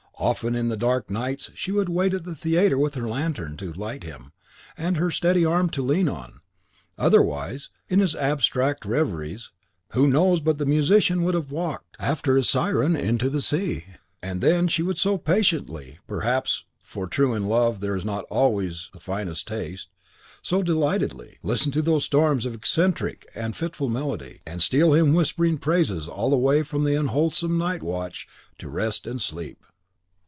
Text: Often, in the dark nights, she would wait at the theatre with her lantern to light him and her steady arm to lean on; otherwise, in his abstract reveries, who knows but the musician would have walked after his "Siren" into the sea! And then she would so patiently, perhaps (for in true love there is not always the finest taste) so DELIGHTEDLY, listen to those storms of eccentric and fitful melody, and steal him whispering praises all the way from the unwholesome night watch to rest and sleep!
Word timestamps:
Often, 0.23 0.55
in 0.55 0.67
the 0.69 0.77
dark 0.77 1.09
nights, 1.09 1.49
she 1.55 1.71
would 1.71 1.89
wait 1.89 2.13
at 2.13 2.25
the 2.25 2.35
theatre 2.35 2.77
with 2.77 2.93
her 2.93 3.09
lantern 3.09 3.57
to 3.57 3.73
light 3.73 4.03
him 4.03 4.33
and 4.77 4.95
her 4.97 5.09
steady 5.09 5.43
arm 5.43 5.67
to 5.71 5.81
lean 5.81 6.07
on; 6.07 6.41
otherwise, 6.95 7.71
in 7.89 7.99
his 7.99 8.15
abstract 8.15 8.85
reveries, 8.85 9.49
who 9.93 10.07
knows 10.07 10.39
but 10.39 10.59
the 10.59 10.65
musician 10.67 11.23
would 11.23 11.33
have 11.33 11.51
walked 11.51 11.97
after 11.99 12.37
his 12.37 12.47
"Siren" 12.47 12.95
into 12.95 13.31
the 13.31 13.41
sea! 13.41 13.85
And 14.21 14.41
then 14.41 14.67
she 14.67 14.83
would 14.83 14.99
so 14.99 15.17
patiently, 15.17 15.97
perhaps 16.05 16.65
(for 16.83 17.05
in 17.05 17.09
true 17.09 17.39
love 17.39 17.79
there 17.79 17.95
is 17.95 18.05
not 18.05 18.25
always 18.25 18.91
the 18.93 18.99
finest 18.99 19.47
taste) 19.47 19.89
so 20.43 20.61
DELIGHTEDLY, 20.61 21.39
listen 21.41 21.71
to 21.71 21.81
those 21.81 22.05
storms 22.05 22.45
of 22.45 22.53
eccentric 22.53 23.27
and 23.33 23.55
fitful 23.55 23.89
melody, 23.89 24.39
and 24.45 24.61
steal 24.61 24.93
him 24.93 25.15
whispering 25.15 25.57
praises 25.57 26.07
all 26.07 26.29
the 26.29 26.37
way 26.37 26.61
from 26.61 26.83
the 26.83 26.93
unwholesome 26.93 27.57
night 27.57 27.81
watch 27.81 28.27
to 28.59 28.69
rest 28.69 29.07
and 29.07 29.19
sleep! 29.19 29.63